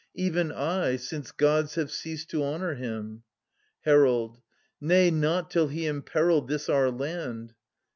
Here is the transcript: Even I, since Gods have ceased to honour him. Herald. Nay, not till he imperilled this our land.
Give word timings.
Even 0.15 0.51
I, 0.51 0.95
since 0.95 1.31
Gods 1.31 1.75
have 1.75 1.91
ceased 1.91 2.31
to 2.31 2.43
honour 2.43 2.73
him. 2.73 3.21
Herald. 3.81 4.41
Nay, 4.81 5.11
not 5.11 5.51
till 5.51 5.67
he 5.67 5.85
imperilled 5.85 6.47
this 6.47 6.67
our 6.69 6.89
land. 6.89 7.53